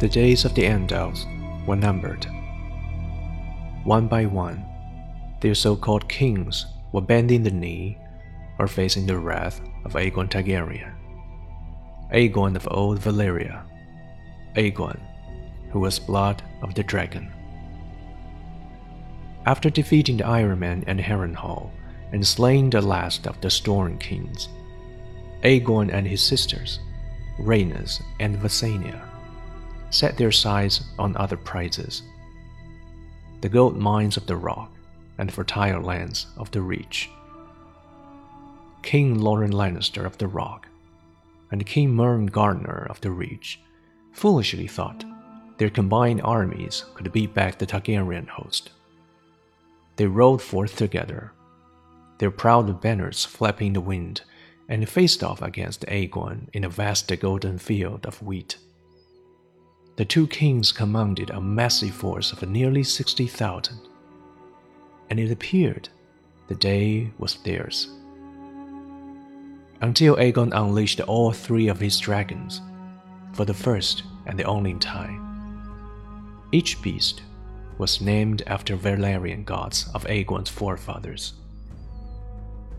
[0.00, 1.24] The days of the Andals
[1.66, 2.26] were numbered.
[3.84, 4.64] One by one,
[5.40, 7.96] their so called kings were bending the knee
[8.58, 10.92] or facing the wrath of Aegon Targaryen.
[12.12, 13.62] Aegon of old Valyria.
[14.56, 15.00] Aegon,
[15.70, 17.32] who was blood of the dragon.
[19.46, 21.70] After defeating the ironmen and Harrenhal
[22.12, 24.48] and slaying the last of the Storm Kings,
[25.44, 26.80] Aegon and his sisters,
[27.38, 29.13] Rhaenys and Visenya,
[29.94, 32.02] set their sights on other prizes
[33.40, 34.72] the gold mines of the rock
[35.18, 37.10] and the fertile lands of the reach.
[38.82, 40.66] King Loren Lannister of the Rock
[41.50, 43.60] and King Mern Gardener of the Reach
[44.12, 45.04] foolishly thought
[45.58, 48.70] their combined armies could beat back the Targaryen host.
[49.96, 51.32] They rode forth together,
[52.18, 54.22] their proud banners flapping in the wind,
[54.68, 58.56] and faced off against Aegon in a vast golden field of wheat.
[59.96, 63.78] The two kings commanded a massive force of nearly 60,000,
[65.08, 65.88] and it appeared
[66.48, 67.88] the day was theirs.
[69.80, 72.60] Until Aegon unleashed all three of his dragons,
[73.32, 75.20] for the first and the only time.
[76.50, 77.22] Each beast
[77.78, 81.34] was named after Valyrian gods of Aegon's forefathers.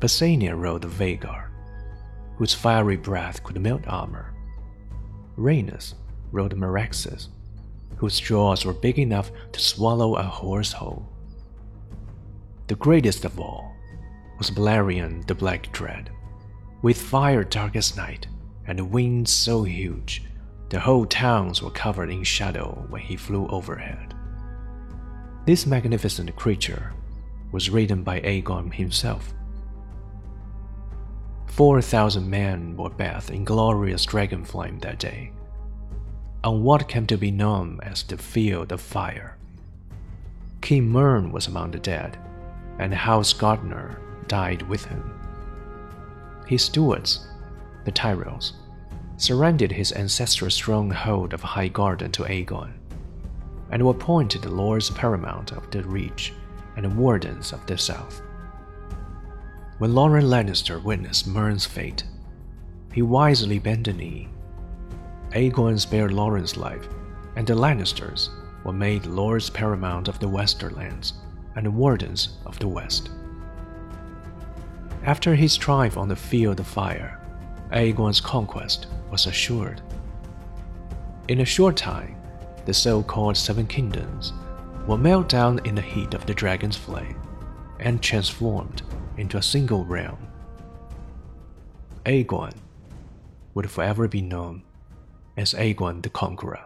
[0.00, 1.48] Visenya rode the Vhagar,
[2.36, 4.34] whose fiery breath could melt armor.
[5.36, 5.94] Rhaenys
[6.34, 7.28] rode Meraxes,
[7.96, 11.08] whose jaws were big enough to swallow a horse whole.
[12.66, 13.74] The greatest of all
[14.36, 16.10] was Balerion the Black Dread,
[16.82, 18.26] with fire dark as night
[18.66, 20.24] and wings so huge
[20.70, 24.12] the whole towns were covered in shadow when he flew overhead.
[25.46, 26.92] This magnificent creature
[27.52, 29.32] was ridden by Aegon himself.
[31.46, 35.30] Four thousand men were bathed in glorious dragon flame that day,
[36.44, 39.38] on what came to be known as the Field of Fire.
[40.60, 42.18] King Mern was among the dead,
[42.78, 45.18] and House Gardener died with him.
[46.46, 47.26] His stewards,
[47.86, 48.52] the Tyrells,
[49.16, 52.74] surrendered his ancestral stronghold of Highgarden to Aegon,
[53.70, 56.34] and were appointed lords paramount of the Reach
[56.76, 58.20] and wardens of the South.
[59.78, 62.04] When Loren Lannister witnessed Mern's fate,
[62.92, 64.28] he wisely bent the knee.
[65.34, 66.88] Aegon spared Loren's life,
[67.34, 68.30] and the Lannisters
[68.62, 71.14] were made lords paramount of the Westerlands
[71.56, 73.10] and wardens of the West.
[75.04, 77.20] After his triumph on the field of fire,
[77.72, 79.82] Aegon's conquest was assured.
[81.26, 82.16] In a short time,
[82.64, 84.32] the so called Seven Kingdoms
[84.86, 87.20] were melted down in the heat of the dragon's flame
[87.80, 88.82] and transformed
[89.16, 90.28] into a single realm.
[92.06, 92.54] Aegon
[93.54, 94.62] would forever be known
[95.36, 96.64] as Aegon the Conqueror.